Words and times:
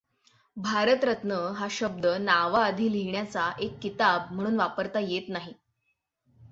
भारतरत्न 0.57 1.31
हा 1.57 1.67
शब्द 1.71 2.05
नावाआधी 2.21 2.91
लिहिण्याचा 2.91 3.49
एक 3.59 3.77
किताब 3.81 4.31
म्हणून 4.31 4.55
वापरता 4.55 4.99
येत 4.99 5.29
नाही. 5.29 5.53